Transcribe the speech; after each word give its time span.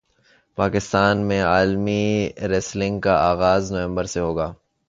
پاکستان 0.57 1.17
میں 1.27 1.41
عالمی 1.41 2.29
ریسلنگ 2.49 2.99
کا 2.99 3.15
اغاز 3.31 3.71
نومبر 3.71 4.05
سے 4.05 4.19
ہوگا 4.19 4.53